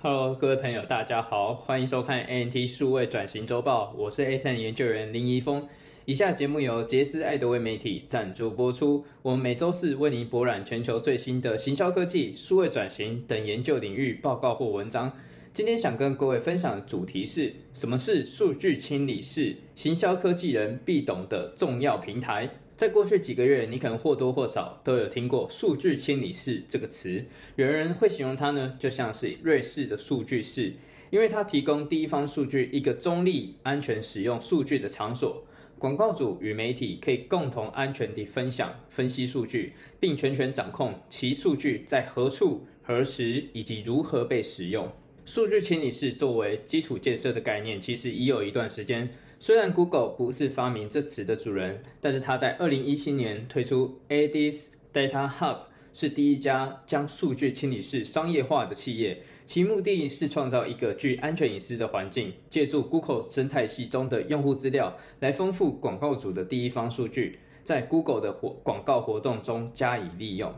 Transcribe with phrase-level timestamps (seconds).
[0.00, 5.66] Hello，各位朋友，大家好，欢迎收看 ANT 数位转型周报，我是 A Ten 研究员林怡峰。
[6.04, 9.04] 以下节目由杰斯爱德威媒体赞助播出。
[9.22, 15.12] 我们每周四为您博览全球最新的行销科技、数位转型等研究领域报告或文章。
[15.52, 19.56] 今天想跟各位分享的主题是什么是数据清理室？
[19.74, 22.48] 行销科技人必懂的重要平台。
[22.78, 27.24] 在过去几个月，你可能或多或少都有听过“数据清理室”这个词。
[27.56, 30.74] 有人会形容它呢，就像是瑞士的数据室，
[31.10, 35.44] 因为它提供第一方数据一个中立、安全使用数据的场所。
[35.76, 44.88] 广告主与媒体可以共同安全地分享、分析数据，并全权掌控其数据在何处、何时以及如何被使用。
[45.24, 49.10] 数据清理室作为基础建设的概念，其实已有一段时间。
[49.40, 55.58] 虽然 Google 不是发明这词的主人，但是他在二零一七年推出 ADIS Data Hub，
[55.92, 59.22] 是第一家将数据清理式商业化的企业。
[59.46, 70.52] 其目的是创造一个具安全隐私的环境，借助 Google 生态系中的用户资料，来丰富广告主的第一方数据，在 Google 的活广告活动中加以利用。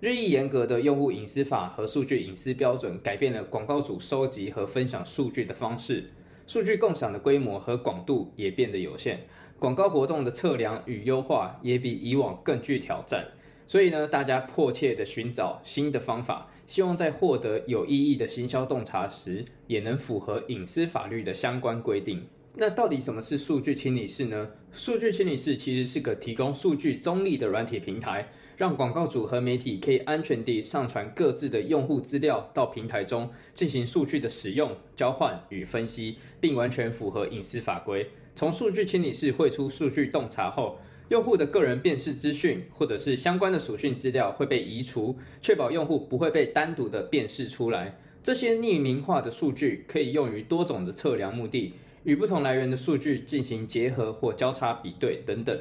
[0.00, 6.10] 日益严格的用户隐私法和数据隐私标准，改变了广告主收集和分享数据的方式。
[6.46, 9.26] 数据共享的规模和广度也变得有限，
[9.58, 13.26] 广告活动的测量与优化也比以往更具挑战。
[13.66, 22.28] 所以呢，大家迫切地寻找新的方法，希望在获得有意义的行销洞察时，也能符合隐私法律的相关规定。
[22.58, 24.48] 那到底什么是数据清理室呢？
[24.72, 38.08] 数据清理室其实是个提供数据中立的软体平台，让广告主和媒体可以安全地上传各自的用户资料到平台中，进行数据的使用、交换与分析，并完全符合隐私法规。
[38.34, 40.78] 从数据清理室汇出数据洞察后，
[41.10, 47.98] 用户的个人辨识资讯或者是相关的属性资料会被移除，确保用户不会被单独的辨识出来。
[48.22, 51.74] 这些匿名化的数据可以用于多种的测量目的。
[52.06, 55.60] 与不同来源的数据进行结合或交叉比对等等。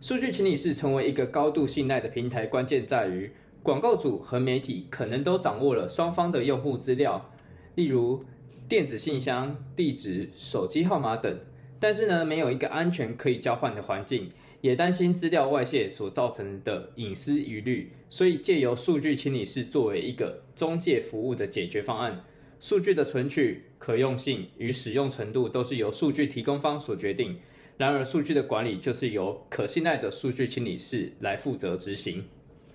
[0.00, 7.28] 数据清理室成为一个高度信赖的平台，关键在于广告主和媒体可能都掌握了双方的用户资料，
[7.74, 8.24] 例如
[8.68, 11.36] 电子信箱、地址、手机号码等。
[11.80, 14.28] 但是呢，没有一个安全可以交换的环境，
[14.60, 17.90] 也担心资料外泄所造成的隐私疑虑。
[18.08, 22.24] 所以，借由数据清理室作为一个中介服务的解决方案。
[22.60, 27.38] 数据的存取、可用性与使用程度都是由数据提供方所决定。
[27.76, 32.24] 然而，数据的管理就是由可信赖的数据清理室来负责执行。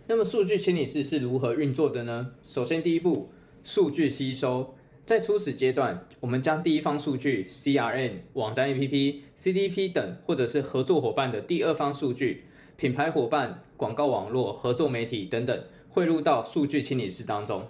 [0.08, 2.32] 那么，数据清理室是如何运作的呢？
[2.44, 3.30] 首先，第一步，
[3.64, 4.76] 数据吸收。
[5.06, 12.44] 在初始阶段，我们将第一方数据 （CRM）、网站 APP、CDP 等，或者是合作伙伴的第二方数据、
[12.76, 17.66] 品牌伙伴、广告网络、合作媒体等等，汇入到数据清理室当中。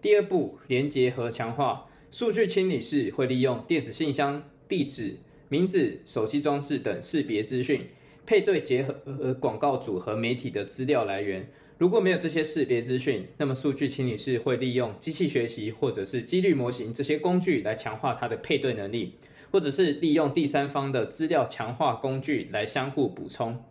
[0.00, 5.18] 第二步，连接和强化数据清理室会利用电子信箱、地址、
[5.48, 7.86] 名字、手机装置等识别资讯，
[8.24, 11.50] 配对结合和广告组和媒体的资料来源。
[11.76, 19.14] 如果没有这些识别资讯，那么数据清理室会利用机器学习或者是几率模型这些工具来强化它的配对能力，
[19.50, 23.62] 或者是利用第三方的资料强化工具来相互补充。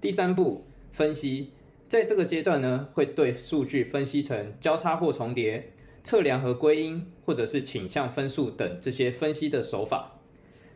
[0.00, 1.48] 第三步，分析。
[1.92, 5.72] 在这个阶段呢，会对数据分析成交叉或重叠、
[6.02, 10.18] 测量和归因，或者是倾向分数等这些分析的手法。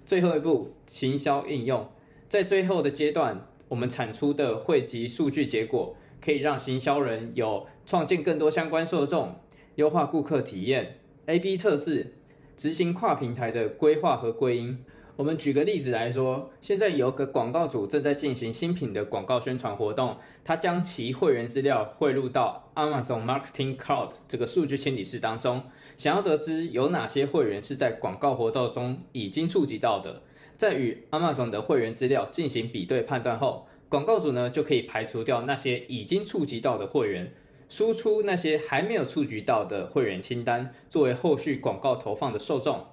[0.04, 1.88] 最后一步，行销应用，
[2.28, 9.36] 在最后的阶段，我们产出的汇集数据结果，可以让行销人有创建更多相关受众、
[9.76, 12.12] 优化顾客体验、A/B 测试、
[12.58, 14.84] 执行跨平台的规划和归因。
[15.16, 25.62] 我们举个例子来说，现在有个广告主正在进行新品的广告宣传活动，他将其会员资料汇入到 Amazon Marketing Cloud 这个数据清理室当中，
[25.96, 30.20] 想要得知有哪些会员是在广告活动中已经触及到的，
[30.58, 37.32] 在与 Amazon 的会员资料进行比对判断后，广告主呢就可以排除掉那些已经触及到的会员，
[37.70, 42.84] 输出那些还没有触及到的会员清单，作为后续广告投放的受众。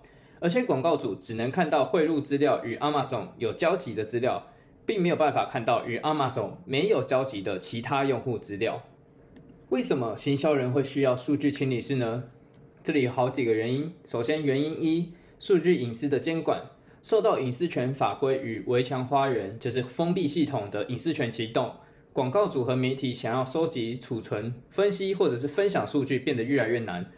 [0.44, 4.48] 而且广告主只能看到汇入资料与 Amazon 有交集的资料，
[4.86, 8.84] 并没有办法看到与 Amazon 没有交集的其他用户资料。
[9.70, 12.26] 为什么行销人会需要数据清理室呢？
[12.84, 13.94] 这里有好几个原因。
[14.04, 16.62] 首先，原因一，数据隐私的监管，
[17.02, 21.72] 受到隐私权法规与围墙花园，就是封闭系统的隐私权启动，
[22.12, 27.10] 广告主和媒体想要收集、储存、分析或者是分享数据变得越来越难。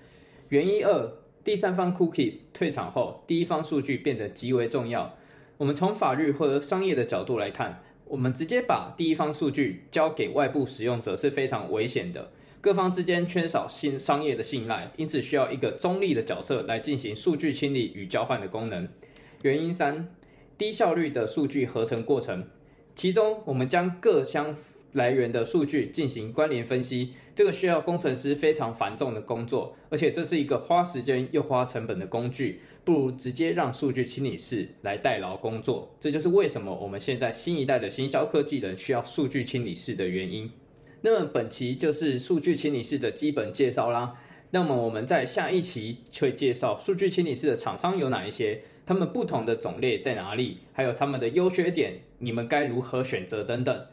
[0.49, 1.24] 原因二。
[1.45, 5.15] 第三方 cookies 退场后，第一方数据变得极为重要。
[5.57, 18.89] 我们从法律或者商业的角度来看，我们直接把第一方数据交给外部使用者是非常危险的，各方之间缺少信商业的信赖，因此需要一个中立的角色来进行数据清理与交换的功能。
[19.43, 20.09] 原因三，
[20.57, 22.47] 低效率的数据合成过程，
[22.95, 24.55] 其中我们将各相
[24.95, 35.93] 来源的数据进行关联分析，这个需要工程师非常繁重的工作，而且这是一个花时间又花成本的工具，不如直接让数据清理师来代劳工作。
[35.99, 40.49] 这就是为什么我们现在新一代的行销科技人需要数据清理师的原因。
[41.01, 44.15] 那么本期就是数据清理师的基本介绍啦。
[44.51, 53.85] 那么我们在下一期会介绍数据清理师的厂商有哪一些，他们不同的种类在哪里，还有他们的优缺点，你们该如何选择等等。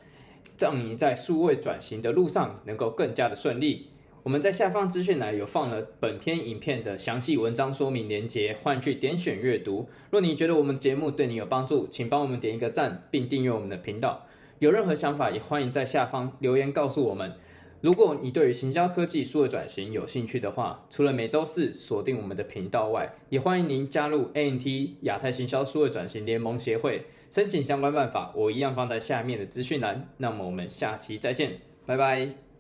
[0.59, 3.89] 让你在数位转型的路上能够更加的顺利。
[4.23, 9.89] 我们在下方资讯栏有放了本篇影片的详细文章说明连结，欢迎去点选阅读。
[10.11, 14.27] 若你觉得我们节目对你有帮助，请帮我们点一个赞，并订阅我们的频道。
[14.61, 17.33] 有任何想法，也欢迎在下方留言告诉我们。
[17.83, 30.09] 如果你对于行销科技数位转型有兴趣的话，除了每周四锁定我们的频道外，也欢迎您加入 ANT 亚太行销数位转型联盟协会，申请相关办法，我一样放在下面的资讯栏。
[30.19, 32.52] 那么我们下期再见，拜拜。